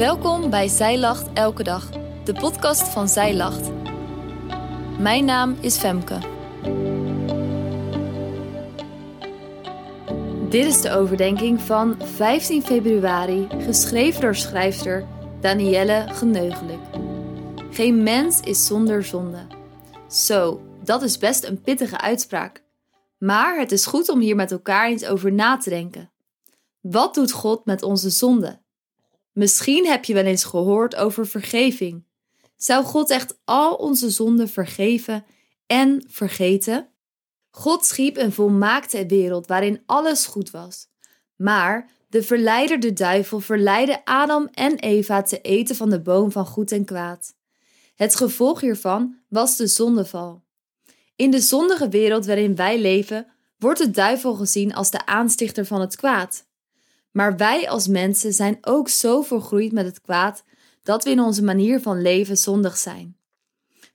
[0.00, 1.90] Welkom bij Zij Lacht Elke Dag,
[2.24, 3.70] de podcast van Zij Lacht.
[4.98, 6.18] Mijn naam is Femke.
[10.48, 15.06] Dit is de overdenking van 15 februari, geschreven door schrijfster
[15.40, 16.82] Danielle Geneugelijk.
[17.70, 19.46] Geen mens is zonder zonde.
[20.08, 22.64] Zo, dat is best een pittige uitspraak.
[23.18, 26.10] Maar het is goed om hier met elkaar eens over na te denken.
[26.80, 28.60] Wat doet God met onze zonde?
[29.40, 32.04] Misschien heb je wel eens gehoord over vergeving.
[32.56, 35.24] Zou God echt al onze zonden vergeven
[35.66, 36.88] en vergeten?
[37.50, 40.88] God schiep een volmaakte wereld waarin alles goed was.
[41.36, 46.46] Maar de verleider, de duivel, verleidde Adam en Eva te eten van de boom van
[46.46, 47.34] goed en kwaad.
[47.94, 50.42] Het gevolg hiervan was de zondeval.
[51.16, 53.26] In de zondige wereld waarin wij leven,
[53.58, 56.48] wordt de duivel gezien als de aanstichter van het kwaad.
[57.10, 60.44] Maar wij als mensen zijn ook zo vergroeid met het kwaad
[60.82, 63.16] dat we in onze manier van leven zondig zijn.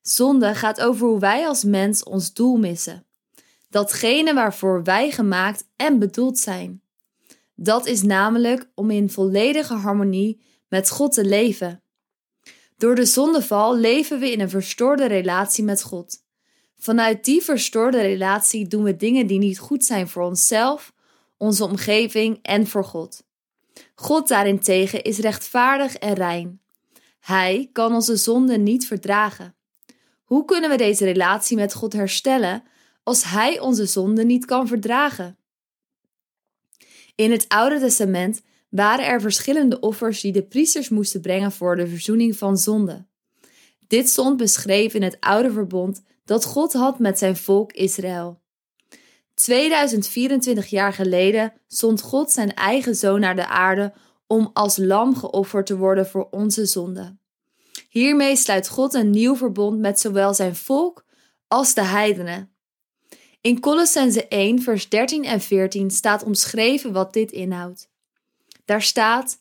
[0.01, 3.05] Zonde gaat over hoe wij als mens ons doel missen.
[3.69, 6.81] Datgene waarvoor wij gemaakt en bedoeld zijn.
[7.55, 11.81] Dat is namelijk om in volledige harmonie met God te leven.
[12.77, 16.23] Door de zondeval leven we in een verstoorde relatie met God.
[16.77, 20.93] Vanuit die verstoorde relatie doen we dingen die niet goed zijn voor onszelf,
[21.37, 23.23] onze omgeving en voor God.
[23.95, 26.61] God daarentegen is rechtvaardig en rein.
[27.19, 29.55] Hij kan onze zonden niet verdragen.
[30.23, 32.63] Hoe kunnen we deze relatie met God herstellen
[33.03, 35.37] als Hij onze zonden niet kan verdragen?
[37.15, 41.87] In het Oude Testament waren er verschillende offers die de priesters moesten brengen voor de
[41.87, 43.05] verzoening van zonde.
[43.87, 48.41] Dit stond beschreven in het Oude Verbond dat God had met zijn volk Israël.
[49.35, 53.93] 2024 jaar geleden zond God zijn eigen zoon naar de aarde
[54.27, 57.17] om als lam geofferd te worden voor onze zonde.
[57.89, 61.05] Hiermee sluit God een nieuw verbond met zowel zijn volk
[61.47, 62.55] als de heidenen.
[63.41, 67.89] In Colossense 1, vers 13 en 14 staat omschreven wat dit inhoudt.
[68.65, 69.37] Daar staat: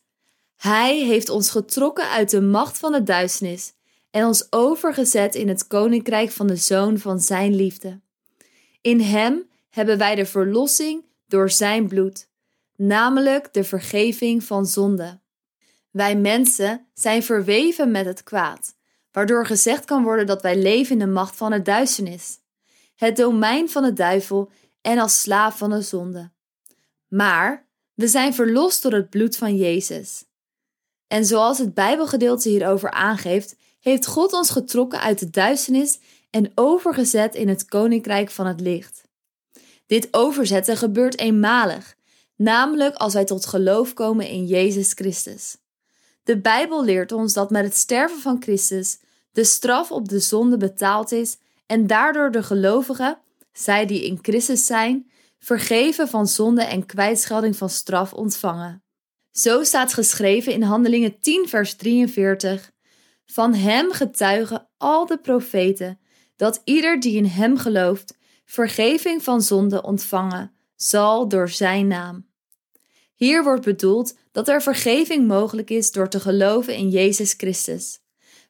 [0.57, 3.73] Hij heeft ons getrokken uit de macht van de duisternis
[4.11, 8.01] en ons overgezet in het koninkrijk van de zoon van zijn liefde.
[8.81, 12.29] In hem hebben wij de verlossing door zijn bloed,
[12.77, 15.21] namelijk de vergeving van zonde.
[15.91, 18.75] Wij mensen zijn verweven met het kwaad,
[19.13, 22.39] waardoor gezegd kan worden dat wij leven in de macht van het duisternis,
[22.95, 26.31] het domein van de duivel en als slaaf van de zonde.
[27.09, 30.25] Maar we zijn verlost door het bloed van Jezus.
[31.07, 35.99] En zoals het Bijbelgedeelte hierover aangeeft, heeft God ons getrokken uit de duisternis
[36.31, 39.05] en overgezet in het koninkrijk van het licht.
[39.87, 41.95] Dit overzetten gebeurt eenmalig,
[42.37, 45.57] namelijk als wij tot geloof komen in Jezus Christus.
[46.23, 48.99] De Bijbel leert ons dat met het sterven van Christus
[49.33, 51.37] de straf op de zonde betaald is
[51.67, 53.19] en daardoor de gelovigen,
[53.53, 58.83] zij die in Christus zijn, vergeven van zonde en kwijtschelding van straf ontvangen.
[59.31, 62.73] Zo staat geschreven in Handelingen 10, vers 43:
[63.27, 65.99] Van hem getuigen al de profeten
[66.37, 72.27] dat ieder die in hem gelooft vergeving van zonde ontvangen zal door zijn naam.
[73.15, 78.01] Hier wordt bedoeld dat er vergeving mogelijk is door te geloven in Jezus Christus,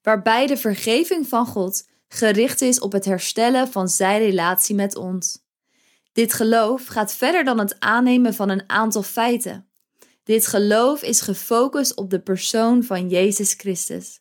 [0.03, 5.43] waarbij de vergeving van God gericht is op het herstellen van zijn relatie met ons.
[6.13, 9.69] Dit geloof gaat verder dan het aannemen van een aantal feiten.
[10.23, 14.21] Dit geloof is gefocust op de persoon van Jezus Christus.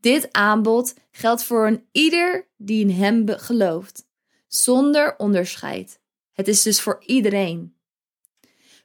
[0.00, 4.07] Dit aanbod geldt voor een ieder die in Hem gelooft
[4.48, 6.00] zonder onderscheid.
[6.32, 7.74] Het is dus voor iedereen.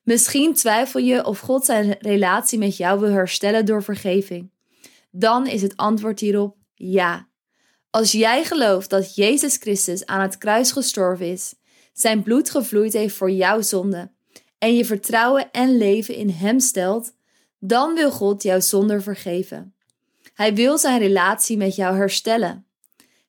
[0.04, 4.52] Misschien twijfel je of God zijn relatie met jou wil herstellen door vergeving.
[5.12, 7.28] Dan is het antwoord hierop ja.
[7.90, 11.56] Als jij gelooft dat Jezus Christus aan het kruis gestorven is,
[11.94, 14.12] zijn bloed gevloeid heeft voor jouw zonde
[14.58, 17.14] en je vertrouwen en leven in Hem stelt,
[17.60, 19.76] dan wil God jouw zonde vergeven.
[20.34, 22.66] Hij wil zijn relatie met jou herstellen.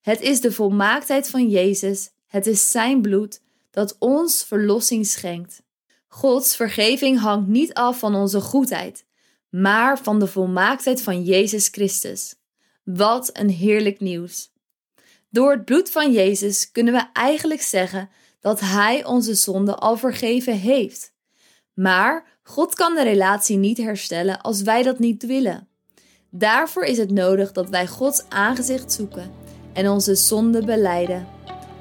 [0.01, 3.41] Het is de volmaaktheid van Jezus het is Zijn bloed
[3.71, 5.63] dat ons verlossing schenkt.
[6.09, 9.05] Gods vergeving hangt niet af van onze goedheid,
[9.49, 12.35] maar van de volmaaktheid van Jezus Christus.
[12.85, 14.53] Wat een heerlijk nieuws!
[15.31, 18.11] Door het bloed van Jezus kunnen we eigenlijk zeggen
[18.41, 21.13] dat Hij onze zonde al vergeven heeft.
[21.75, 25.69] Maar God kan de relatie niet herstellen als wij dat niet willen.
[26.31, 29.33] Daarvoor is het nodig dat wij Gods aangezicht zoeken
[29.73, 31.35] en onze zonde beleiden.